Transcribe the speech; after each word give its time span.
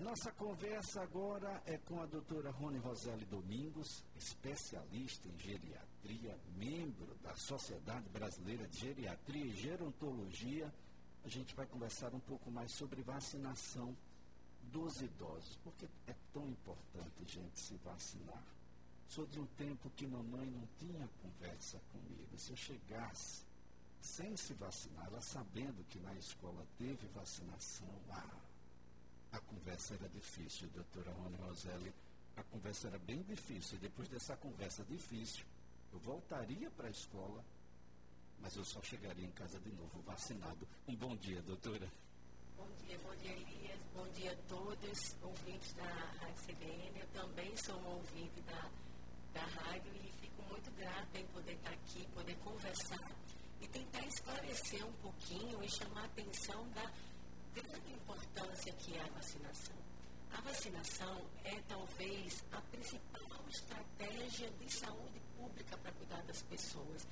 A 0.00 0.02
nossa 0.02 0.32
conversa 0.32 1.02
agora 1.02 1.62
é 1.66 1.76
com 1.76 2.00
a 2.00 2.06
doutora 2.06 2.50
Rony 2.52 2.78
Roseli 2.78 3.26
Domingos, 3.26 4.02
especialista 4.16 5.28
em 5.28 5.38
geriatria, 5.38 6.38
membro 6.56 7.14
da 7.16 7.36
Sociedade 7.36 8.08
Brasileira 8.08 8.66
de 8.66 8.78
Geriatria 8.78 9.44
e 9.44 9.52
Gerontologia. 9.52 10.72
A 11.22 11.28
gente 11.28 11.54
vai 11.54 11.66
conversar 11.66 12.14
um 12.14 12.20
pouco 12.20 12.50
mais 12.50 12.72
sobre 12.76 13.02
vacinação 13.02 13.94
dos 14.72 15.02
idosos, 15.02 15.58
porque 15.62 15.86
é 16.06 16.14
tão 16.32 16.48
importante, 16.48 17.26
gente, 17.26 17.60
se 17.60 17.76
vacinar. 17.84 18.42
Sou 19.06 19.26
de 19.26 19.38
um 19.38 19.46
tempo 19.48 19.90
que 19.90 20.06
mamãe 20.06 20.46
não 20.46 20.66
tinha 20.78 21.06
conversa 21.20 21.78
comigo. 21.92 22.38
Se 22.38 22.52
eu 22.52 22.56
chegasse 22.56 23.44
sem 24.00 24.34
se 24.34 24.54
vacinar, 24.54 25.08
ela 25.08 25.20
sabendo 25.20 25.84
que 25.90 26.00
na 26.00 26.14
escola 26.14 26.66
teve 26.78 27.06
vacinação, 27.08 27.86
ah, 28.08 28.49
a 29.32 29.38
conversa 29.40 29.94
era 29.94 30.08
difícil, 30.08 30.68
doutora 30.74 31.12
Rony 31.12 31.36
Roselli. 31.36 31.92
A 32.36 32.42
conversa 32.44 32.88
era 32.88 32.98
bem 32.98 33.22
difícil. 33.22 33.78
Depois 33.78 34.08
dessa 34.08 34.36
conversa 34.36 34.84
difícil, 34.84 35.44
eu 35.92 35.98
voltaria 36.00 36.70
para 36.70 36.88
a 36.88 36.90
escola, 36.90 37.44
mas 38.40 38.56
eu 38.56 38.64
só 38.64 38.82
chegaria 38.82 39.24
em 39.24 39.30
casa 39.32 39.58
de 39.60 39.70
novo 39.72 40.00
vacinado. 40.02 40.66
Um 40.88 40.96
bom 40.96 41.16
dia, 41.16 41.40
doutora. 41.42 41.88
Bom 42.56 42.68
dia, 42.86 42.98
bom 42.98 43.14
dia, 43.16 43.32
Elias. 43.32 43.80
Bom 43.94 44.08
dia 44.10 44.32
a 44.32 44.36
todos, 44.48 45.16
ouvintes 45.22 45.72
da 45.74 45.84
Rádio 45.84 46.54
CBN. 46.54 47.00
Eu 47.00 47.06
também 47.08 47.56
sou 47.56 47.76
um 47.76 47.96
ouvinte 47.96 48.40
da, 48.42 48.70
da 49.32 49.42
rádio 49.42 49.92
e 49.96 50.12
fico 50.20 50.42
muito 50.42 50.70
grata 50.72 51.18
em 51.18 51.26
poder 51.28 51.54
estar 51.54 51.70
aqui, 51.70 52.06
poder 52.14 52.36
conversar 52.38 53.16
e 53.60 53.68
tentar 53.68 54.06
esclarecer 54.06 54.86
um 54.86 54.92
pouquinho 54.94 55.62
e 55.62 55.68
chamar 55.68 56.02
a 56.02 56.04
atenção 56.06 56.68
da 56.70 56.90
grande 57.54 57.92
importância 57.92 58.72
que 58.72 58.96
é 58.96 59.00
a 59.02 59.08
vacinação. 59.08 59.76
A 60.32 60.40
vacinação 60.42 61.22
é 61.44 61.60
talvez 61.68 62.44
a 62.52 62.60
principal 62.62 63.20
estratégia 63.48 64.50
de 64.50 64.72
saúde 64.72 65.20
pública 65.36 65.76
para 65.78 65.92
cuidar 65.92 66.22
das 66.22 66.42
pessoas. 66.42 67.06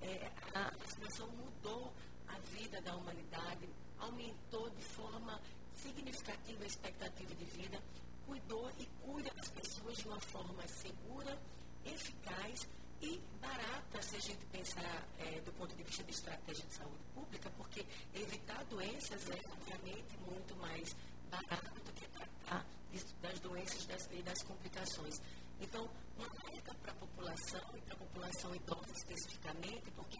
É, 0.00 0.30
a 0.54 0.70
vacinação 0.76 1.28
mudou 1.28 1.92
a 2.28 2.38
vida 2.56 2.80
da 2.82 2.96
humanidade, 2.96 3.68
aumentou 3.98 4.68
de 4.70 4.82
forma 4.82 5.40
significativa 5.72 6.64
a 6.64 6.66
expectativa 6.66 7.34
de 7.34 7.44
vida, 7.44 7.80
cuidou 8.26 8.70
e 8.78 8.86
cuida 9.02 9.30
das 9.34 9.48
pessoas 9.48 9.96
de 9.98 10.08
uma 10.08 10.20
forma 10.20 10.66
segura, 10.66 11.38
eficaz 11.84 12.68
e 13.00 13.20
barata 13.40 14.02
se 14.02 14.16
a 14.16 14.20
gente 14.20 14.44
pensar 14.46 15.06
é, 15.18 15.40
do 15.40 15.52
ponto 15.52 15.74
de 15.74 15.82
vista 15.82 16.02
de 16.04 16.10
estratégia 16.10 16.64
de 16.64 16.74
saúde 16.74 17.04
pública, 17.14 17.50
porque 17.56 17.84
evitar 18.14 18.64
doenças 18.64 19.28
é 19.30 19.40
mais 20.74 20.96
barato 21.30 21.80
do 21.84 21.92
que 21.92 22.08
tratar 22.08 22.66
das 23.22 23.38
doenças 23.40 23.86
das, 23.86 24.08
e 24.12 24.22
das 24.22 24.42
complicações. 24.42 25.20
Então, 25.60 25.88
uma 26.18 26.26
alerta 26.26 26.74
para 26.82 26.92
a 26.92 26.94
população 26.96 27.62
e 27.76 27.80
para 27.82 27.94
a 27.94 27.98
população 27.98 28.54
idosa 28.54 28.92
especificamente, 28.92 29.90
porque 29.92 30.18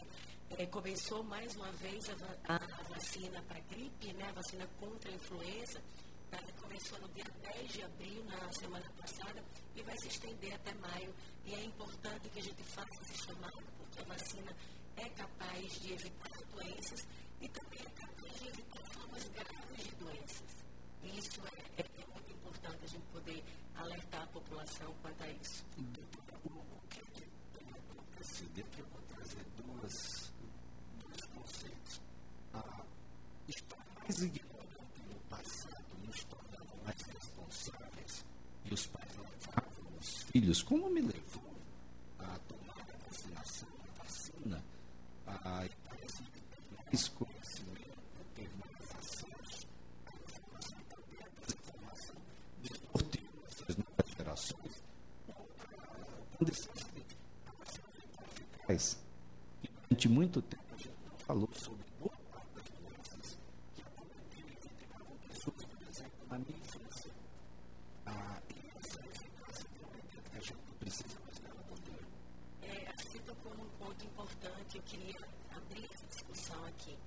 é, 0.57 0.67
começou 0.67 1.25
mais 1.25 1.55
uma 1.57 1.71
vez 1.73 2.09
a, 2.09 2.55
a, 2.55 2.57
a 2.57 2.83
vacina 2.85 3.43
para 3.43 3.59
gripe, 3.61 4.13
né, 4.13 4.29
a 4.29 4.33
vacina 4.33 4.67
contra 4.79 5.11
a 5.11 5.15
influenza, 5.15 5.83
tá, 6.31 6.39
começou 6.61 7.01
no 7.01 7.09
dia 7.09 7.25
10 7.43 7.73
de 7.73 7.83
abril, 7.83 8.25
na 8.25 8.53
semana 8.53 8.91
passada, 8.97 9.43
e 9.75 9.83
vai 9.83 9.97
se 9.99 10.09
estender 10.09 10.55
até 10.55 10.73
maio. 10.75 11.13
E 11.45 11.55
é 11.55 11.65
importante 11.65 12.29
que 12.29 12.39
a 12.39 12.43
gente 12.43 12.63
faça 12.63 13.03
esse 13.03 13.27
chamado, 13.27 13.63
porque 13.77 14.01
a 14.01 14.05
vacina 14.05 14.57
é 14.97 15.09
capaz 15.11 15.81
de 15.81 15.93
evitar 15.93 16.31
doenças 16.53 17.07
e 17.41 17.49
também 17.49 17.81
é 17.81 17.91
capaz 17.91 18.41
de 18.41 18.49
evitar 18.49 18.85
formas 18.93 19.29
graves 19.29 19.85
de 19.85 19.95
doenças. 19.97 20.65
E 21.03 21.19
isso 21.19 21.41
é, 21.47 21.83
é, 21.83 21.85
é 21.85 22.07
muito 22.13 22.33
importante 22.33 22.85
a 22.85 22.87
gente 22.87 23.05
poder 23.13 23.45
população 24.65 24.95
quanto 25.03 25.23
a 25.23 25.29
isso. 25.31 25.65
O 25.77 25.83
que 26.89 27.01
é 27.01 28.65
que? 28.65 28.81
Eu 28.81 28.87
vou 28.87 29.03
trazer 29.09 29.45
duas, 29.57 30.33
dois 31.03 31.21
conceitos. 31.35 32.01
Ah, 32.53 32.85
mais 34.01 34.23
ignorante 34.23 35.03
no 35.09 35.21
passado, 35.29 35.85
nos 36.07 36.25
tornando 36.25 36.77
mais 36.85 37.01
responsáveis, 37.03 38.25
e 38.65 38.75
os 38.75 38.87
pais 38.87 39.13
levavam 39.17 39.99
os 40.01 40.23
filhos, 40.25 40.63
como 40.63 40.91
me 40.91 41.01
levou 41.01 41.55
a 42.19 42.39
tomar 42.49 42.81
a 42.81 43.09
vacinação, 43.09 43.69
a 43.99 44.03
vacina, 44.03 44.65
a, 45.27 45.69
parece 45.89 46.23
que 46.25 46.43
mais 46.87 47.09
conhecimento, 47.09 47.99
ter 48.35 48.51
mais 48.57 48.95
acesso 48.97 49.67
à 50.07 50.17
informação 50.17 50.77
também, 50.89 51.19
à 51.23 51.29
desinformação 51.41 52.17
desportiva, 52.63 53.47
essas 53.49 53.77
novas 53.77 54.15
gerações, 54.17 54.83
condições 56.39 56.85
de 56.93 57.01
eficaz. 58.61 58.99
E 59.63 59.69
durante 59.69 60.09
muito 60.09 60.43
tempo 60.43 60.65
a 60.75 60.77
gente 60.77 60.97
não 61.09 61.19
falou 61.19 61.49
sobre 61.55 61.85
boa 61.99 62.17
parte 62.31 62.51
das 62.55 62.65
doenças 62.71 63.39
que 63.75 63.83
acometiam 63.83 64.49
e 64.49 64.61
evitavam 64.61 65.17
pessoas, 65.29 65.65
por 65.65 65.83
exemplo, 65.89 66.27
na 66.29 66.39
minha 66.39 66.59
infância. 66.59 67.11
Ah, 68.07 68.41
e 68.51 68.79
essa 68.79 69.01
eficácia 69.01 69.67
realmente 69.79 70.19
é 70.19 70.31
que 70.31 70.37
a 70.37 70.41
gente 70.41 70.75
precisa 70.79 71.21
mais 71.21 71.39
dela 71.39 71.63
poder. 71.69 72.05
É, 72.63 72.89
acho 72.91 73.05
que 73.07 73.13
você 73.13 73.19
tocou 73.21 73.55
num 73.57 73.69
ponto 73.79 74.05
importante, 74.05 74.77
eu 74.77 74.83
queria 74.83 75.19
abrir 75.55 75.85
essa 75.93 76.07
discussão 76.07 76.65
aqui. 76.67 76.99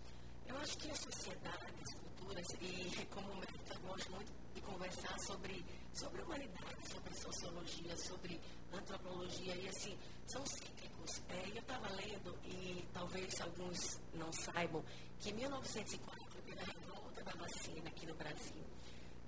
Eu 0.48 0.58
acho 0.58 0.78
que 0.78 0.90
a 0.90 0.96
sociedade, 0.96 1.74
as 1.84 1.94
culturas, 1.94 2.48
e 2.62 3.06
como 3.14 3.36
médico, 3.36 3.74
eu 3.74 3.80
gosto 3.82 4.12
muito 4.12 4.32
de 4.54 4.62
conversar 4.62 5.20
sobre, 5.20 5.64
sobre 5.94 6.22
humanidade, 6.22 6.90
sobre 6.90 7.14
sociologia, 7.16 7.98
sobre 7.98 8.40
antropologia, 8.74 9.56
e 9.56 9.68
assim, 9.68 9.98
são 10.26 10.46
cíclicos. 10.46 11.22
É, 11.30 11.50
eu 11.50 11.62
estava 11.62 11.90
lendo, 11.96 12.38
e 12.46 12.86
talvez 12.94 13.42
alguns 13.42 14.00
não 14.14 14.32
saibam, 14.32 14.84
que 15.20 15.30
em 15.30 15.34
1904 15.34 16.42
teve 16.46 16.60
a 16.60 16.64
revolta 16.64 17.24
da 17.24 17.32
vacina 17.32 17.90
aqui 17.90 18.06
no 18.06 18.16
Brasil. 18.16 18.64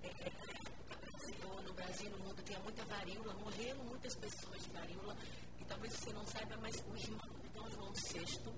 É, 0.03 0.31
Brasil, 1.79 2.11
no 2.17 2.33
Brasil 2.33 2.48
tinha 2.59 2.63
muita 2.63 2.85
varíola, 2.85 3.33
morreram 3.35 3.83
muitas 3.85 4.15
pessoas 4.15 4.61
de 4.63 4.69
varíola, 4.71 5.15
e 5.59 5.65
talvez 5.65 5.93
você 5.93 6.13
não 6.13 6.25
saiba, 6.27 6.57
mas 6.57 6.75
o 6.75 6.97
irmão 6.97 7.29
Dom 7.53 7.69
João 7.69 7.93
VI, 7.93 8.53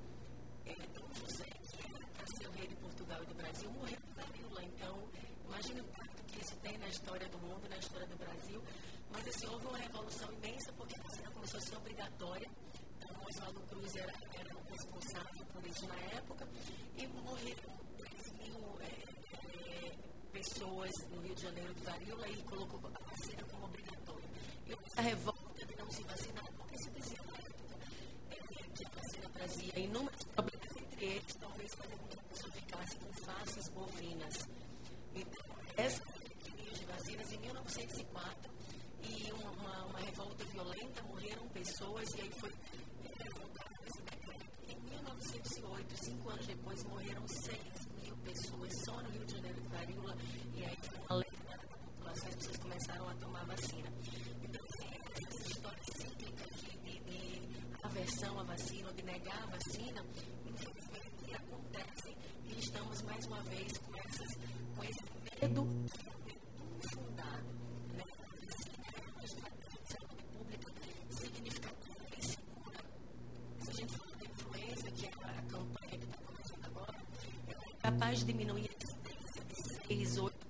é, 0.65 0.75
Dom 0.87 1.07
José, 1.13 1.45
que 1.45 2.43
era 2.43 2.49
o 2.49 2.53
rei 2.53 2.67
de 2.67 2.75
Portugal 2.75 3.21
e 3.23 3.25
do 3.27 3.35
Brasil, 3.35 3.71
morreu 3.71 3.99
de 3.99 4.13
varíola. 4.13 4.63
Então, 4.63 5.09
imagine 5.45 5.81
o 5.81 5.83
impacto 5.83 6.23
que 6.23 6.41
isso 6.41 6.55
tem 6.57 6.77
na 6.77 6.87
história 6.87 7.27
do 7.29 7.37
mundo, 7.39 7.69
na 7.69 7.77
história 7.77 8.07
do 8.07 8.17
Brasil. 8.17 8.63
Mas 9.11 9.27
assim, 9.27 9.47
houve 9.47 9.65
uma 9.67 9.77
revolução 9.77 10.31
imensa, 10.33 10.71
porque 10.73 10.97
a 10.97 11.03
vacina 11.03 11.31
começou 11.31 11.57
a 11.59 11.61
ser 11.61 11.75
obrigatória. 11.77 12.49
Então, 12.97 13.23
Oswaldo 13.27 13.61
Cruz 13.67 13.95
era, 13.95 14.13
era 14.33 14.57
o 14.57 14.63
responsável 14.71 15.45
por 15.53 15.65
isso 15.67 15.85
na 15.87 15.99
época, 16.17 16.47
e 16.97 17.07
morreram 17.07 17.77
3 17.97 18.31
mil 18.33 18.81
é, 18.81 18.85
é, 18.85 19.97
pessoas 20.31 20.91
no 21.09 21.21
Rio 21.21 21.35
de 21.35 21.41
Janeiro 21.41 21.73
de 21.73 21.81
varíola 21.81 22.27
e 22.29 22.43
colocou 22.43 22.79
a 22.87 23.09
vacina 23.09 23.43
como 23.51 23.65
obrigatória. 23.65 23.90
Essa 24.85 25.01
revolta 25.01 25.65
de 25.65 25.75
não 25.75 25.89
se 25.91 26.03
vacinar, 26.03 26.45
porque 26.57 26.77
se 26.77 26.89
dizia 26.91 27.19
na 27.23 27.37
época 27.37 27.77
é, 28.29 28.35
que 28.75 28.85
a 28.85 28.89
vacina 28.89 29.29
trazia 29.29 29.79
inúmeros 29.79 30.23
problemas, 30.23 30.77
entre 30.77 31.05
eles, 31.05 31.35
talvez 31.39 31.73
fazer 31.75 31.97
com 31.97 32.07
que 32.07 32.19
a 32.19 32.23
pessoa 32.23 32.51
ficasse 32.53 32.97
com 32.97 33.13
faces 33.25 33.69
bovinas. 33.69 34.47
Então, 35.13 35.43
essa 35.77 36.03
linha 36.55 36.71
de 36.71 36.85
vacinas 36.85 37.31
em 37.33 37.37
1904 37.39 38.51
e 39.03 39.31
uma, 39.33 39.85
uma, 39.85 39.99
revolta 39.99 40.45
violenta, 40.45 41.03
morreram 41.03 41.47
pessoas 41.49 42.07
e 42.15 42.21
aí 42.21 42.31
foi 42.39 42.49
é, 42.49 43.23
revogado 43.23 43.85
esse 43.85 44.01
decreto. 44.03 44.45
Em 44.69 44.79
1908, 44.89 46.05
cinco 46.05 46.29
anos 46.29 46.47
depois, 46.47 46.83
morreram 46.85 47.27
6 47.27 47.87
mil 48.03 48.15
pessoas 48.17 48.71
só 48.85 49.01
no 49.01 49.09
Rio 49.09 49.25
de 49.25 49.33
Janeiro 49.33 49.61
de 49.61 49.67
varíola 49.67 50.15
e 50.53 50.63
aí 50.63 50.77
foi 50.81 50.97
uma 50.97 51.07
alerta 51.09 51.57
da 51.57 51.77
população, 51.77 52.27
as 52.29 52.35
pessoas 52.35 52.57
começaram 52.57 53.09
a 53.09 53.15
tomar 53.15 53.45
vacina. 53.45 54.00
Negar 59.11 59.43
a 59.43 59.45
vacina, 59.47 60.05
infelizmente 60.45 61.35
acontece 61.35 62.15
e 62.45 62.59
estamos 62.59 63.01
mais 63.01 63.25
uma 63.25 63.41
vez 63.43 63.77
com, 63.79 63.97
essas, 63.97 64.37
com 64.75 64.83
esse 64.83 65.03
medo 65.41 65.67
fundado. 66.93 67.45
Né? 67.93 68.03
É 68.03 69.09
uma 69.11 69.23
estratégia 69.23 69.79
de 69.81 69.91
saúde 69.91 70.23
pública. 70.33 70.71
Se 71.09 71.25
a 73.69 73.73
gente 73.73 73.97
fala 73.97 74.15
da 74.17 74.25
influenza, 74.25 74.91
que 74.91 75.05
é 75.05 75.09
a 75.09 75.41
campanha 75.43 75.97
que 75.99 76.05
está 76.05 76.17
começando 76.17 76.65
agora, 76.65 76.97
é 77.47 77.75
capaz 77.81 78.19
de 78.19 78.25
diminuir 78.25 78.69
a 78.69 78.83
incidência 78.83 79.43
de 79.43 79.55
6, 79.87 80.17
8% 80.19 80.40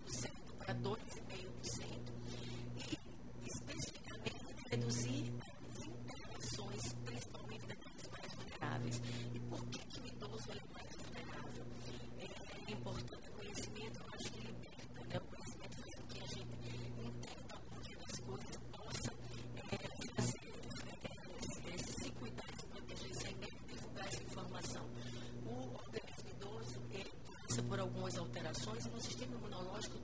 alterações 28.52 28.86
no 28.88 29.02
sistema 29.02 29.36
imunológico 29.36 29.98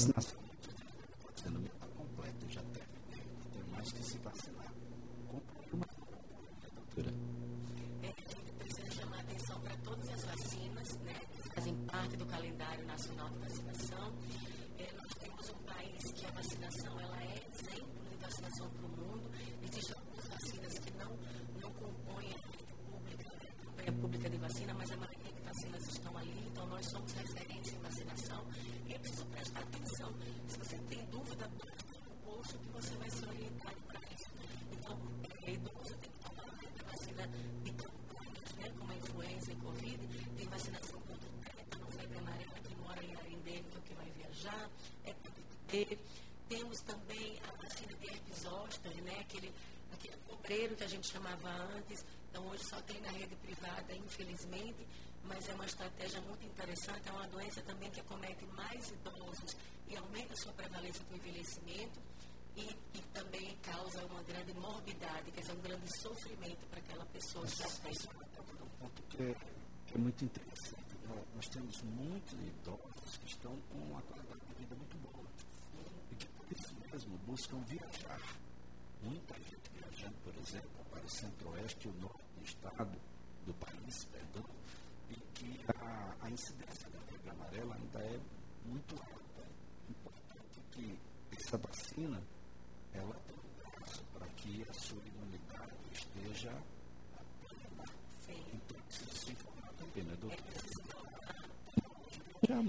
vacinação 0.00 0.40
sendo 1.36 1.70
completo, 1.94 2.48
já 2.48 2.62
tem, 2.62 2.82
tem 3.52 3.64
mais 3.70 3.92
que 3.92 4.02
se 4.02 4.16
vacinar. 4.18 4.72
Compre 5.28 5.70
uma 5.74 5.86
doutora. 6.74 7.14
É, 8.02 8.08
a 8.08 8.28
gente 8.30 8.52
precisa 8.52 8.90
chamar 8.92 9.18
a 9.18 9.20
atenção 9.20 9.60
para 9.60 9.76
todas 9.78 10.08
as 10.08 10.24
vacinas, 10.24 10.96
né, 11.00 11.20
que 11.42 11.48
fazem 11.50 11.74
parte 11.86 12.16
do 12.16 12.24
calendário 12.26 12.86
nacional 12.86 13.28
de 13.28 13.38
vacinação. 13.40 14.12
É, 14.78 14.92
nós 14.92 15.14
temos 15.14 15.50
um 15.50 15.58
país 15.64 16.12
que 16.12 16.26
a 16.26 16.30
vacinação 16.30 17.00
ela 17.00 17.22
é 17.22 17.50
exemplo 17.52 18.08
de 18.08 18.16
vacinação 18.16 18.70
para 18.70 18.86
o 18.86 18.88
mundo. 18.88 19.30
Existem 19.62 19.96
algumas 19.96 20.28
vacinas 20.28 20.78
que 20.78 20.90
não, 20.92 21.16
não 21.60 21.72
compõem 21.74 22.32
a 22.32 22.38
rede 22.56 22.74
pública, 22.90 23.28
né, 23.36 23.48
a 23.50 23.64
campanha 23.64 23.92
pública 24.00 24.30
de 24.30 24.36
vacina, 24.38 24.74
mas 24.74 24.90
a 24.90 24.96
maioria 24.96 25.32
de 25.32 25.40
vacinas 25.42 25.88
estão 25.88 26.16
ali, 26.16 26.48
então 26.48 26.66
nós 26.66 26.86
somos 26.86 27.12
referência 27.12 27.76
em 27.76 27.80
vacinação 27.80 28.46
e 28.86 28.94
é 28.94 28.98
preciso 28.98 29.26
prestar 29.26 29.60
atenção. 29.60 30.14
Se 30.48 30.58
você 30.58 30.76
tem 30.88 31.04
dúvida, 31.06 31.48
basta 31.48 32.00
o 32.08 32.14
posto 32.24 32.58
que 32.58 32.68
você 32.68 32.94
vai 32.96 33.10
ser 33.10 33.28
orientado 33.28 33.76
para 33.86 34.00
isso. 34.12 34.30
Então, 34.72 34.98
é, 35.44 35.50
idoso 35.52 35.94
tem 35.96 36.10
que 36.10 36.18
tomar 36.18 36.42
a 36.42 36.90
vacina 36.90 37.26
de 37.62 37.72
campanhas, 37.72 38.54
né, 38.56 38.72
como 38.78 38.92
a 38.92 38.96
influenza 38.96 39.52
e 39.52 39.56
Covid, 39.56 40.08
tem 40.36 40.46
vacinação 40.48 41.00
contra 41.00 41.28
o 41.28 41.32
tétano, 41.44 41.86
febre 41.90 42.18
amarela, 42.18 42.60
que 42.60 42.74
mora 42.76 43.04
em 43.04 43.14
arendêmica, 43.16 43.80
que 43.80 43.94
vai 43.94 44.10
viajar, 44.10 44.70
é 45.04 45.14
D. 45.68 45.98
Temos 46.48 46.80
também 46.80 47.38
a 47.48 47.62
vacina 47.62 47.92
de 47.94 48.06
herpes 48.08 48.40
zoster, 48.40 49.02
né, 49.04 49.20
aquele, 49.20 49.54
aquele 49.92 50.16
cobreiro 50.28 50.74
que 50.74 50.82
a 50.84 50.88
gente 50.88 51.06
chamava 51.06 51.48
antes, 51.76 52.04
então 52.28 52.44
hoje 52.48 52.64
só 52.64 52.80
tem 52.82 53.00
na 53.02 53.10
rede 53.10 53.36
privada, 53.36 53.94
infelizmente, 53.94 54.84
mas 55.40 55.48
é 55.48 55.54
uma 55.54 55.64
estratégia 55.64 56.20
muito 56.20 56.44
interessante, 56.44 57.08
é 57.08 57.12
uma 57.12 57.26
doença 57.28 57.62
também 57.62 57.90
que 57.90 58.00
acomete 58.00 58.44
mais 58.48 58.90
idosos 58.90 59.56
e 59.88 59.96
aumenta 59.96 60.36
sua 60.36 60.52
prevalência 60.52 61.02
com 61.06 61.14
o 61.14 61.16
envelhecimento 61.16 61.98
e, 62.56 62.76
e, 62.92 63.02
também 63.14 63.56
causa 63.62 64.04
uma 64.04 64.22
grande 64.22 64.52
morbidade, 64.52 65.30
quer 65.30 65.40
dizer, 65.40 65.52
um 65.54 65.62
grande 65.62 65.98
sofrimento 65.98 66.66
para 66.66 66.80
aquela 66.80 67.06
pessoa 67.06 67.46
que 67.46 67.52
está 67.52 67.68
um 67.68 68.68
ponto 68.78 69.02
que 69.08 69.22
é, 69.22 69.34
que 69.86 69.94
é 69.94 69.98
muito 69.98 70.22
interessante. 70.26 70.96
Nós 71.34 71.48
temos 71.48 71.82
muitos 71.84 72.32
idosos 72.34 73.16
que 73.16 73.26
estão 73.26 73.56
com 73.70 73.78
uma 73.78 74.02
qualidade 74.02 74.40
de 74.46 74.54
vida 74.56 74.74
muito 74.74 74.98
boa 74.98 75.26
Sim. 75.38 75.84
e 76.12 76.16
que 76.16 76.26
por 76.26 76.52
isso 76.52 76.74
mesmo 76.92 77.16
buscam 77.24 77.58
viajar. 77.64 78.20
Muita 79.02 79.34
gente 79.36 79.70
viajando, 79.72 80.16
por 80.22 80.36
exemplo, 80.36 80.84
para 80.90 81.02
o 81.02 81.08
centro-oeste 81.08 81.88
e 81.88 81.90
o 81.90 81.94
norte 81.94 82.24
do 82.36 82.44
estado, 82.44 83.00
do 83.46 83.54
país, 83.54 84.04
perdão, 84.04 84.49
a, 86.30 86.30
a 86.30 86.32
incidência 86.32 86.88
da 86.90 87.00
febre 87.00 87.30
amarela 87.30 87.74
ainda 87.74 87.98
é 87.98 88.20
muito 88.64 88.94
alta. 88.94 89.44
Importante 89.88 90.60
que 90.70 90.96
essa 91.32 91.58
vacina 91.58 92.22
ela 92.92 93.16
tem 93.26 93.34
um 93.34 93.40
prazo 93.70 94.04
para 94.12 94.28
que 94.28 94.64
a 94.68 94.72
sua 94.72 95.02
imunidade 95.04 95.74
esteja 95.92 96.52
plena. 97.46 97.84
Sim. 98.20 98.44
Então 98.54 98.80
precisa 98.82 99.12
se 99.12 99.32
informar 99.32 99.72
também, 99.74 100.04
né, 100.04 100.14
doutor? 100.20 100.38
É 102.48 102.52
a 102.52 102.62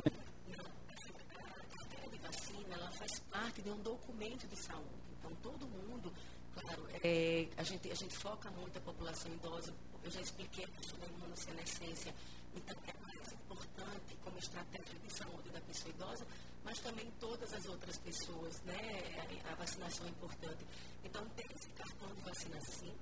de 2.09 2.17
vacina 2.17 2.75
ela 2.75 2.91
faz 2.91 3.19
parte 3.19 3.61
de 3.61 3.69
um 3.69 3.79
documento 3.83 4.47
de 4.47 4.55
saúde. 4.55 5.03
Então 5.19 5.35
todo 5.35 5.67
mundo 5.67 6.11
Claro, 6.53 6.85
é, 7.01 7.47
a, 7.55 7.63
gente, 7.63 7.89
a 7.89 7.95
gente 7.95 8.13
foca 8.17 8.51
muito 8.51 8.77
a 8.77 8.81
população 8.81 9.31
idosa. 9.31 9.73
Eu 10.03 10.11
já 10.11 10.19
expliquei 10.19 10.65
a 10.65 10.67
questão 10.67 10.99
da 10.99 11.07
imunossenescência 11.07 12.13
então, 12.55 12.77
é 12.87 12.93
mais 13.05 13.31
importante 13.33 14.17
como 14.23 14.37
estratégia 14.37 14.99
de 14.99 15.13
saúde 15.13 15.49
da 15.49 15.61
pessoa 15.61 15.89
idosa, 15.89 16.27
mas 16.63 16.79
também 16.79 17.11
todas 17.19 17.53
as 17.53 17.65
outras 17.65 17.97
pessoas, 17.97 18.61
né? 18.61 19.41
A 19.51 19.55
vacinação 19.55 20.05
é 20.05 20.09
importante. 20.09 20.65
Então, 21.03 21.27
tem 21.29 21.45
esse 21.55 21.69
cartão 21.69 22.13
de 22.13 22.21
vacina, 22.21 22.59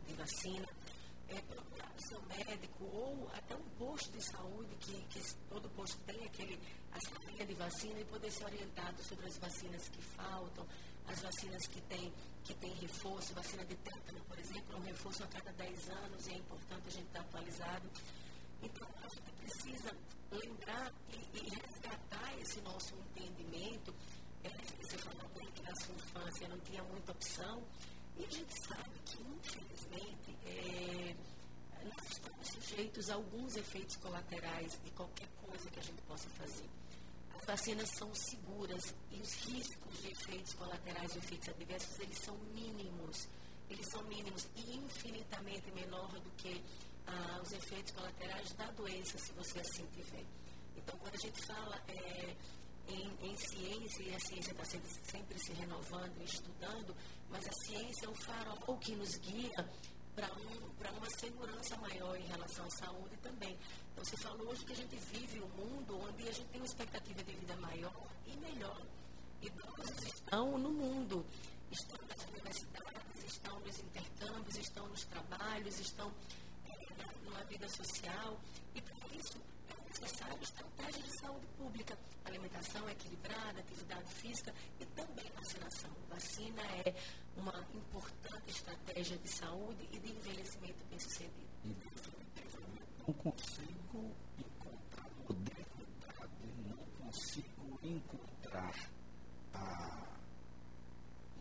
de 0.07 0.13
vacina 0.13 0.67
é, 1.29 1.41
procurar 1.41 1.91
o 1.95 2.01
seu 2.01 2.21
médico 2.23 2.83
ou 2.85 3.29
até 3.33 3.55
um 3.55 3.69
posto 3.77 4.11
de 4.11 4.23
saúde, 4.23 4.75
que, 4.79 4.93
que 5.09 5.35
todo 5.49 5.69
posto 5.69 5.97
tem 6.05 6.23
aquele, 6.25 6.59
a 6.91 7.45
de 7.45 7.53
vacina 7.53 7.99
e 7.99 8.05
poder 8.05 8.31
ser 8.31 8.45
orientado 8.45 9.01
sobre 9.03 9.25
as 9.27 9.37
vacinas 9.37 9.89
que 9.89 10.01
faltam, 10.01 10.65
as 11.07 11.21
vacinas 11.21 11.65
que 11.67 11.81
têm 11.81 12.13
que 12.43 12.53
tem 12.55 12.73
reforço, 12.75 13.33
vacina 13.33 13.63
de 13.63 13.75
tétano, 13.75 14.19
por 14.27 14.39
exemplo, 14.39 14.77
um 14.77 14.81
reforço 14.81 15.23
a 15.23 15.27
cada 15.27 15.51
10 15.51 15.89
anos 15.89 16.27
e 16.27 16.31
é 16.31 16.37
importante 16.37 16.87
a 16.87 16.89
gente 16.89 17.05
estar 17.05 17.19
atualizado. 17.19 17.89
Precisa 19.39 19.95
lembrar 20.31 20.93
e, 21.11 21.37
e 21.37 21.49
resgatar 21.49 22.39
esse 22.39 22.61
nosso 22.61 22.95
entendimento. 22.95 23.93
É, 24.43 24.49
você 24.81 24.97
falou 24.97 25.29
bem 25.37 25.47
que 25.51 25.61
na 25.63 25.75
sua 25.75 25.95
infância 25.95 26.47
não 26.47 26.59
tinha 26.59 26.83
muita 26.83 27.11
opção. 27.11 27.63
E 28.17 28.25
a 28.25 28.29
gente 28.29 28.53
sabe 28.67 28.99
que, 29.05 29.21
infelizmente, 29.21 30.37
é, 30.45 31.15
nós 31.83 32.11
estamos 32.11 32.47
sujeitos 32.47 33.09
a 33.09 33.15
alguns 33.15 33.55
efeitos 33.55 33.95
colaterais 33.97 34.79
de 34.83 34.91
qualquer 34.91 35.27
coisa 35.41 35.69
que 35.69 35.79
a 35.79 35.83
gente 35.83 36.01
possa 36.01 36.29
fazer. 36.31 36.69
As 37.37 37.45
vacinas 37.45 37.89
são 37.89 38.13
seguras 38.13 38.93
e 39.11 39.21
os 39.21 39.33
riscos 39.45 40.01
de 40.01 40.11
efeitos 40.11 40.53
colaterais 40.53 41.15
e 41.15 41.17
efeitos 41.19 41.49
adversos, 41.49 41.99
eles 41.99 42.19
são 42.19 42.37
mínimos. 42.53 43.27
Eles 43.69 43.87
são 43.87 44.03
mínimos 44.03 44.47
e 44.55 44.75
infinitamente 44.75 45.71
menor 45.71 46.11
do 46.19 46.29
que 46.31 46.61
ah, 47.07 47.39
os 47.41 47.51
efeitos 47.51 47.91
colaterais 47.91 48.51
da 48.53 48.65
doença, 48.71 49.17
se 49.17 49.31
você 49.33 49.59
assim 49.59 49.85
tiver. 49.87 50.25
Então, 50.75 50.97
quando 50.99 51.15
a 51.15 51.17
gente 51.17 51.45
fala 51.45 51.81
é, 51.87 52.35
em, 52.87 53.29
em, 53.29 53.37
ciência, 53.37 54.03
e 54.03 54.15
a 54.15 54.19
ciência 54.19 54.51
está 54.51 54.65
sempre, 54.65 54.89
sempre 55.03 55.39
se 55.39 55.53
renovando 55.53 56.21
e 56.21 56.25
estudando, 56.25 56.95
mas 57.29 57.45
a 57.47 57.51
ciência 57.65 58.05
é 58.05 58.09
o 58.09 58.15
farol 58.15 58.77
que 58.77 58.95
nos 58.95 59.15
guia 59.17 59.69
para 60.15 60.27
um, 60.33 60.97
uma 60.97 61.09
segurança 61.17 61.77
maior 61.77 62.15
em 62.17 62.25
relação 62.27 62.65
à 62.65 62.69
saúde 62.71 63.15
também. 63.17 63.57
Então, 63.91 64.03
você 64.03 64.17
falou 64.17 64.49
hoje 64.49 64.65
que 64.65 64.73
a 64.73 64.75
gente 64.75 64.95
vive 64.95 65.41
um 65.41 65.47
mundo 65.49 65.99
onde 65.99 66.27
a 66.27 66.31
gente 66.31 66.47
tem 66.49 66.59
uma 66.59 66.67
expectativa 66.67 67.23
de 67.23 67.33
vida 67.33 67.55
maior 67.57 68.07
e 68.25 68.35
melhor. 68.37 68.81
Idosos 69.41 70.03
estão 70.03 70.57
no 70.57 70.71
mundo, 70.71 71.25
estão 71.71 71.97
nas 72.07 72.27
universidades, 72.27 73.23
estão 73.25 73.59
nos 73.59 73.79
intercâmbios, 73.79 74.57
estão 74.57 74.87
nos 74.87 75.05
trabalhos, 75.05 75.79
estão 75.79 76.11
numa 77.29 77.43
vida 77.45 77.69
social 77.69 78.39
e 78.73 78.81
por 78.81 79.15
isso 79.15 79.37
é 79.69 79.89
necessário 79.89 80.37
estratégia 80.41 81.03
de 81.03 81.19
saúde 81.19 81.45
pública, 81.57 81.97
alimentação 82.25 82.89
equilibrada, 82.89 83.59
atividade 83.59 84.13
física 84.15 84.53
e 84.79 84.85
também 84.87 85.31
vacinação. 85.35 85.91
Vacina 86.09 86.61
é 86.85 86.95
uma 87.37 87.53
importante 87.73 88.49
estratégia 88.49 89.17
de 89.17 89.29
saúde 89.29 89.87
e 89.91 89.99
de 89.99 90.11
envelhecimento 90.11 90.85
bem-sucedido. 90.89 91.49
Não 93.07 93.13
consigo 93.13 94.15
encontrar 94.37 95.09
modernidade, 95.27 96.31
não 96.67 97.05
consigo 97.05 97.79
encontrar 97.83 98.75
a, 99.53 100.07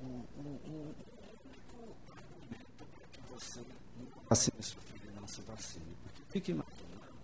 o, 0.01 0.05
o, 0.05 0.63
o 0.67 0.99
único 1.45 1.97
argumento 2.13 2.85
para 2.95 3.09
que 3.09 3.21
você 3.33 3.61
não 3.61 4.23
vacine 4.29 4.63
filho 4.63 4.98
vacine. 5.43 5.97
Porque 6.03 6.23
fique 6.31 6.51
imaginando, 6.53 7.15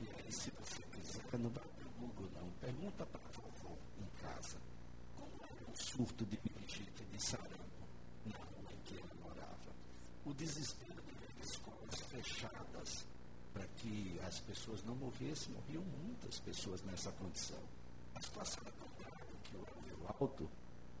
e 0.00 0.08
aí 0.08 0.32
se 0.32 0.50
você 0.50 0.82
quiser, 0.82 1.38
não 1.38 1.50
vai 1.50 1.64
para 1.64 1.88
Google 1.98 2.28
não, 2.34 2.50
pergunta 2.60 3.06
para 3.06 3.20
a 3.20 3.30
vovó 3.32 3.76
em 3.98 4.22
casa 4.22 4.56
como 5.16 5.32
era 5.44 5.70
o 5.70 5.76
surto 5.76 6.24
de 6.26 6.38
meningite 6.44 7.04
de 7.04 7.22
sarampo 7.22 7.86
na 8.24 8.36
rua 8.36 8.72
em 8.72 8.80
que 8.84 8.96
ela 8.98 9.14
morava. 9.22 9.72
O 10.24 10.34
desespero 10.34 11.02
de 11.02 11.12
ver 11.12 11.44
escolas 11.44 12.00
fechadas 12.10 13.06
para 13.52 13.66
que 13.76 14.20
as 14.26 14.40
pessoas 14.40 14.82
não 14.84 14.94
morressem, 14.94 15.52
morriam 15.52 15.82
muitas 15.82 16.38
pessoas 16.40 16.82
nessa 16.82 17.10
condição. 17.12 17.62
A 18.14 18.20
situação 18.20 18.62
é 18.66 18.70
tão 18.70 18.88
grave 18.98 19.36
que 19.44 19.56
o 19.56 19.82
nível 19.82 20.06
alto 20.20 20.48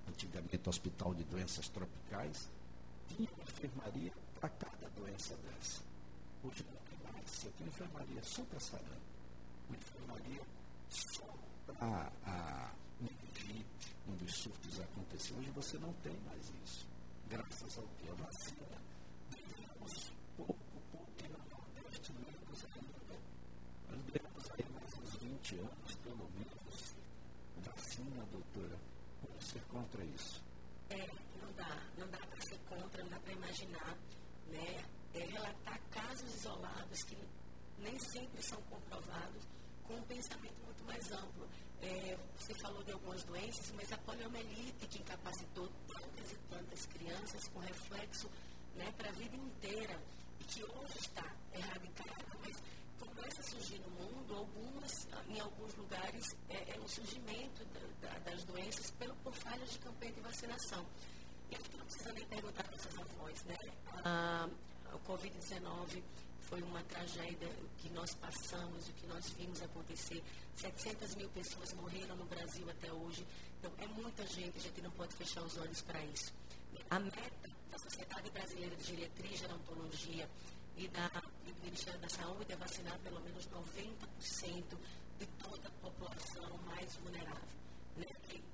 antigamente 0.08 0.68
hospital 0.68 1.14
de 1.14 1.24
doenças 1.24 1.68
tropicais, 1.68 2.48
tinha 3.08 3.28
uma 3.34 3.44
enfermaria 3.44 4.12
para 4.40 4.48
cada 4.48 4.88
doença 4.90 5.36
dessa. 5.36 5.82
Hoje 6.44 6.64
não 6.64 6.80
tem 6.82 7.12
mais. 7.12 7.30
Você 7.30 7.48
tem 7.50 7.66
enfermaria 7.66 8.22
só 8.22 8.42
para 8.44 8.60
sarampo, 8.60 8.88
uma 9.68 9.76
enfermaria 9.76 10.42
só 10.88 11.34
para 11.66 12.12
a 12.24 12.72
meningite, 13.00 13.96
quando 14.06 14.22
os 14.22 14.34
surtos 14.36 14.80
acontecem. 14.80 15.36
Hoje 15.36 15.50
você 15.50 15.78
não 15.78 15.92
tem 15.94 16.16
mais 16.20 16.52
isso. 16.64 16.86
Graças 17.28 17.78
ao 17.78 17.84
que? 17.84 18.08
A 18.08 18.14
vacina. 18.14 18.78
Ganhamos 19.30 20.12
pouco, 20.36 20.56
pouco 20.92 21.12
e 21.24 21.28
no 21.28 21.38
Nordeste 21.50 22.12
menos 22.12 22.64
ainda. 22.64 23.18
Nós 23.90 24.00
ganhamos 24.12 24.50
aí 24.52 24.72
mais 24.72 24.94
uns 24.94 25.16
20 25.16 25.54
anos, 25.58 25.94
pelo 26.04 26.30
menos. 26.30 26.94
Vacina, 27.64 28.24
doutora. 28.32 28.78
Como 29.20 29.42
ser 29.42 29.62
contra 29.64 30.04
isso? 30.04 30.42
É, 30.90 31.06
não 31.42 31.52
dá. 31.56 31.82
Não 31.98 32.08
dá 32.08 32.18
para 32.18 32.40
ser 32.42 32.58
contra, 32.68 33.02
não 33.02 33.10
dá 33.10 33.18
para 33.20 33.32
imaginar. 33.32 33.96
Né? 34.46 34.84
É, 35.14 35.24
relatar 35.24 35.78
casos 36.18 36.34
isolados 36.34 37.02
que 37.04 37.16
nem 37.78 37.98
sempre 37.98 38.42
são 38.42 38.60
comprovados 38.62 39.42
com 39.86 39.94
um 39.94 40.02
pensamento 40.02 40.56
muito 40.64 40.84
mais 40.84 41.12
amplo. 41.12 41.48
É, 41.80 42.18
você 42.36 42.52
falou 42.54 42.82
de 42.82 42.90
algumas 42.90 43.22
doenças, 43.22 43.70
mas 43.72 43.92
a 43.92 43.98
poliomielite 43.98 44.86
que 44.88 44.98
incapacitou 44.98 45.68
tantas 45.86 46.32
e 46.32 46.36
tantas 46.50 46.86
crianças 46.86 47.48
com 47.48 47.60
reflexo 47.60 48.28
né, 48.74 48.92
para 48.96 49.08
a 49.10 49.12
vida 49.12 49.36
inteira 49.36 50.00
e 50.40 50.44
que 50.44 50.64
hoje 50.64 50.98
está 50.98 51.24
erradicada, 51.54 52.24
mas 52.42 52.56
começa 52.98 53.40
a 53.40 53.44
surgir 53.44 53.78
no 53.78 53.90
mundo, 53.90 54.34
algumas, 54.34 55.08
em 55.28 55.40
alguns 55.40 55.74
lugares, 55.76 56.26
é, 56.48 56.74
é 56.74 56.80
um 56.80 56.88
surgimento 56.88 57.64
da, 57.66 58.08
da, 58.08 58.18
das 58.18 58.44
doenças 58.44 58.90
pelo, 58.92 59.14
por 59.16 59.32
falhas 59.34 59.70
de 59.70 59.78
campanha 59.78 60.12
de 60.12 60.20
vacinação. 60.20 60.84
E 61.50 61.78
não 61.78 61.84
precisa 61.86 62.12
nem 62.12 62.26
perguntar 62.26 62.64
para 62.64 62.74
essas 62.74 62.98
avós, 62.98 63.44
né? 63.44 63.56
A, 65.08 65.12
a 65.12 65.16
Covid-19 65.16 66.02
foi 66.40 66.62
uma 66.62 66.82
tragédia 66.84 67.48
que 67.78 67.88
nós 67.90 68.14
passamos, 68.14 68.88
o 68.88 68.92
que 68.92 69.06
nós 69.06 69.28
vimos 69.30 69.60
acontecer. 69.62 70.22
700 70.56 71.14
mil 71.14 71.28
pessoas 71.30 71.72
morreram 71.74 72.16
no 72.16 72.24
Brasil 72.24 72.68
até 72.70 72.92
hoje. 72.92 73.26
Então, 73.58 73.70
é 73.78 73.86
muita 73.86 74.26
gente, 74.26 74.56
a 74.58 74.60
gente 74.60 74.80
não 74.82 74.90
pode 74.92 75.14
fechar 75.14 75.42
os 75.42 75.56
olhos 75.56 75.80
para 75.82 76.02
isso. 76.04 76.32
A 76.90 76.98
meta 76.98 77.50
da 77.70 77.78
Sociedade 77.78 78.30
Brasileira 78.30 78.76
de 78.76 78.84
Geriatria 78.84 79.30
e 79.30 79.36
Gerontologia 79.36 80.28
e, 80.76 80.88
da, 80.88 81.10
e 81.46 81.52
do 81.52 81.64
Ministério 81.64 82.00
da 82.00 82.08
Saúde 82.08 82.52
é 82.52 82.56
vacinar 82.56 82.98
pelo 83.00 83.20
menos 83.20 83.46
90% 83.48 84.78
de 85.18 85.26
toda 85.42 85.68
a 85.68 85.70
população 85.82 86.58
mais 86.66 86.96
vulnerável. 86.96 87.48
Né? 87.96 88.06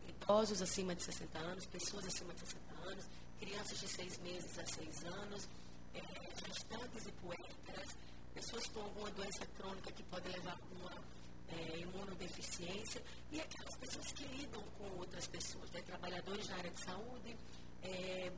Idosos 0.09 0.63
acima 0.63 0.95
de 0.95 1.03
60 1.03 1.39
anos, 1.39 1.67
pessoas 1.67 2.07
acima 2.07 2.33
de 2.33 2.41
60 2.41 2.89
anos, 2.89 3.05
crianças 3.39 3.79
de 3.79 3.89
6 3.89 4.19
meses 4.19 4.59
a 4.59 4.67
6 4.67 5.05
anos, 5.05 5.49
é, 5.95 6.47
gestantes 6.47 7.07
e 7.07 7.13
puérperas, 7.13 7.97
pessoas 8.35 8.67
com 8.69 8.81
alguma 8.81 9.11
doença 9.11 9.47
crônica 9.59 9.93
que 9.93 10.03
pode 10.05 10.29
levar 10.29 10.53
a 10.53 10.75
uma 10.75 11.05
é, 11.49 11.79
imunodeficiência 11.79 13.03
e 13.31 13.41
aquelas 13.41 13.77
pessoas 13.77 14.13
que 14.13 14.25
lidam 14.27 14.63
com 14.79 14.85
outras 14.99 15.27
pessoas, 15.27 15.71
né, 15.71 15.83
trabalhadores 15.83 16.49
na 16.49 16.57
área 16.57 16.71
de 16.71 16.85
saúde, 16.85 17.37
é, 17.83 18.33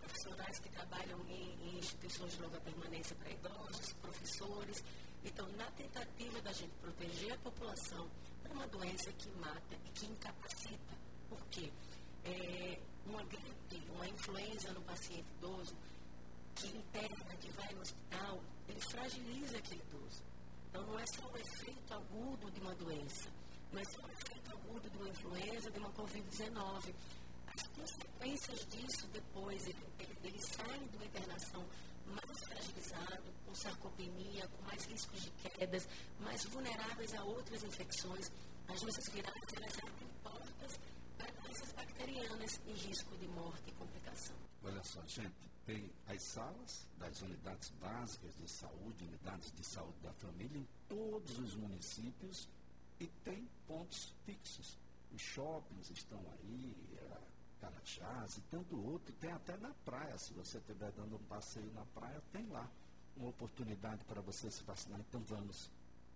profissionais 0.00 0.58
que 0.58 0.68
trabalham 0.70 1.20
em, 1.28 1.54
em, 1.62 1.78
instituições 1.78 2.32
de 2.32 2.42
longa 2.42 2.60
permanência 2.60 3.14
para 3.16 3.30
idosos, 3.30 3.92
professores. 3.94 4.82
Então, 5.24 5.46
na 5.56 5.66
tentativa 5.72 6.40
da 6.40 6.52
gente 6.52 6.72
proteger 6.80 7.32
a 7.32 7.38
população 7.38 8.08
para 8.42 8.52
uma 8.52 8.66
doença 8.68 9.12
que 9.12 9.28
mata 9.38 9.76
e 9.84 9.90
que 9.90 10.06
incapacita, 10.06 10.94
por 11.28 11.44
quê? 11.46 11.70
É, 12.24 12.78
uma 13.06 13.22
gripe, 13.24 13.82
uma 13.90 14.08
influenza 14.08 14.72
no 14.72 14.80
paciente 14.82 15.26
idoso, 15.38 15.74
que 16.56 16.68
interna, 16.76 17.36
que 17.36 17.50
vai 17.52 17.74
no 17.74 17.82
hospital, 17.82 18.40
ele 18.68 18.80
fragiliza 18.80 19.58
aquele 19.58 19.82
idoso. 19.82 20.22
Então 20.68 20.86
não 20.86 20.98
é 20.98 21.04
só 21.06 21.26
o 21.26 21.36
efeito 21.36 21.94
agudo 21.94 22.50
de 22.50 22.60
uma 22.60 22.74
doença, 22.74 23.30
não 23.72 23.80
é 23.80 23.84
só 23.84 24.00
o 24.00 24.10
efeito 24.10 24.50
agudo 24.50 24.90
de 24.90 24.96
uma 24.96 25.08
influenza, 25.08 25.70
de 25.70 25.78
uma 25.78 25.90
Covid-19. 25.92 26.94
As 27.46 27.62
consequências 27.68 28.66
disso 28.66 29.06
depois, 29.08 29.66
ele, 29.66 29.78
ele, 29.98 30.18
ele 30.24 30.38
sai 30.40 30.78
de 30.78 30.96
uma 30.96 31.04
internação 31.04 31.64
mais 32.06 32.44
fragilizado, 32.46 33.34
com 33.44 33.54
sarcopenia, 33.54 34.48
com 34.48 34.62
mais 34.64 34.84
riscos 34.86 35.22
de 35.22 35.30
quedas, 35.30 35.88
mais 36.20 36.44
vulneráveis 36.44 37.14
a 37.14 37.24
outras 37.24 37.62
infecções. 37.64 38.30
As 38.68 38.80
doenças 38.80 39.08
virais, 39.12 39.44
elas 39.56 39.78
abrem 39.78 40.08
portas 40.22 40.80
para 41.18 41.32
doenças 41.32 41.72
bacterianas 41.72 42.60
em 42.66 42.72
risco 42.72 43.16
de 43.16 43.28
morte 43.28 43.62
e 43.68 43.72
complicação. 43.72 44.36
Olha 44.62 44.82
só, 44.84 45.00
gente, 45.06 45.55
tem 45.66 45.90
as 46.06 46.22
salas 46.22 46.86
das 46.96 47.20
unidades 47.22 47.70
básicas 47.80 48.34
de 48.36 48.48
saúde, 48.48 49.04
unidades 49.04 49.52
de 49.52 49.64
saúde 49.64 49.98
da 50.00 50.12
família 50.12 50.58
em 50.58 50.66
todos 50.88 51.38
os 51.38 51.56
municípios 51.56 52.48
e 53.00 53.06
tem 53.24 53.46
pontos 53.66 54.14
fixos. 54.24 54.78
Os 55.12 55.20
shoppings 55.20 55.90
estão 55.90 56.20
aí, 56.38 56.74
Carajás 57.60 58.36
e 58.36 58.40
tanto 58.42 58.80
outro, 58.80 59.12
tem 59.14 59.32
até 59.32 59.56
na 59.56 59.70
praia, 59.84 60.16
se 60.18 60.32
você 60.34 60.58
estiver 60.58 60.92
dando 60.92 61.16
um 61.16 61.24
passeio 61.24 61.72
na 61.72 61.84
praia, 61.86 62.22
tem 62.32 62.46
lá 62.48 62.70
uma 63.16 63.30
oportunidade 63.30 64.04
para 64.04 64.20
você 64.20 64.50
se 64.50 64.62
vacinar. 64.62 65.00
Então 65.00 65.20
vamos 65.22 65.70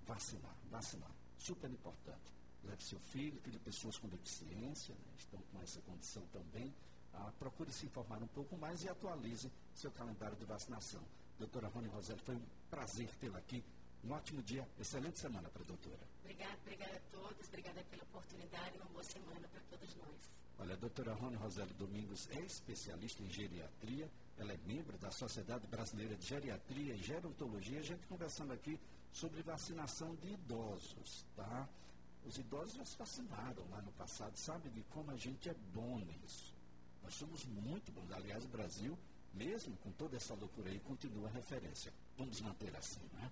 vacinar, 0.07 0.55
vacinar. 0.71 1.11
Super 1.39 1.71
importante. 1.71 2.31
Leve 2.63 2.85
seu 2.85 3.01
filho, 3.01 3.41
filho 3.41 3.59
de 3.59 3.65
pessoas 3.65 3.97
com 3.99 4.07
deficiência, 4.09 4.95
né, 4.95 5.13
estão 5.19 5.41
com 5.51 5.61
essa 5.63 5.81
condição 5.81 6.23
também 6.27 6.73
ah, 7.15 7.33
procure 7.39 7.73
se 7.73 7.87
informar 7.87 8.23
um 8.23 8.27
pouco 8.29 8.57
mais 8.57 8.83
e 8.85 8.89
atualize 8.89 9.51
seu 9.75 9.91
calendário 9.91 10.37
de 10.37 10.45
vacinação. 10.45 11.03
Doutora 11.39 11.69
Rony 11.69 11.89
Roseli, 11.89 12.21
foi 12.21 12.37
um 12.37 12.43
prazer 12.71 13.09
tê-la 13.21 13.39
aqui. 13.39 13.65
Um 14.05 14.13
ótimo 14.13 14.43
dia, 14.43 14.67
excelente 14.79 15.19
semana 15.19 15.49
para 15.49 15.63
a 15.63 15.67
doutora. 15.67 16.01
Obrigada, 16.21 16.57
obrigada 16.63 16.97
a 16.97 17.01
todos, 17.11 17.49
obrigada 17.49 17.85
pela 17.91 18.03
oportunidade 18.03 18.77
e 18.77 18.79
uma 18.79 18.87
boa 18.87 19.05
semana 19.05 19.49
para 19.49 19.61
todos 19.71 19.95
nós. 19.97 20.31
Olha, 20.59 20.75
a 20.75 20.77
doutora 20.77 21.15
Rony 21.15 21.37
Roseli 21.37 21.73
Domingos 21.75 22.29
é 22.31 22.41
especialista 22.41 23.23
em 23.23 23.31
geriatria, 23.31 24.11
ela 24.39 24.53
é 24.53 24.59
membro 24.67 24.97
da 24.99 25.11
Sociedade 25.11 25.67
Brasileira 25.67 26.17
de 26.17 26.27
Geriatria 26.27 26.95
e 26.95 27.03
Gerontologia, 27.03 27.81
a 27.81 27.83
gente 27.83 28.07
conversando 28.07 28.53
aqui 28.53 28.79
sobre 29.13 29.43
vacinação 29.43 30.15
de 30.17 30.29
idosos, 30.29 31.27
tá? 31.35 31.69
Os 32.25 32.39
idosos 32.39 32.75
já 32.75 32.85
se 32.85 32.97
vacinaram 32.97 33.67
lá 33.71 33.81
no 33.83 33.93
passado, 33.93 34.37
sabe 34.37 34.69
de 34.71 34.83
como 34.85 35.11
a 35.11 35.17
gente 35.17 35.49
é 35.49 35.55
bom 35.75 35.99
nisso. 35.99 36.50
Nós 37.11 37.19
somos 37.19 37.45
muito 37.45 37.91
bons. 37.91 38.13
Aliás, 38.13 38.45
o 38.45 38.49
Brasil, 38.49 38.97
mesmo 39.35 39.77
com 39.79 39.91
toda 39.91 40.17
essa 40.17 40.33
loucura 40.33 40.71
aí, 40.71 40.79
continua 40.79 41.29
referência. 41.29 41.93
Vamos 42.17 42.41
manter 42.41 42.75
assim, 42.77 43.01
né? 43.15 43.29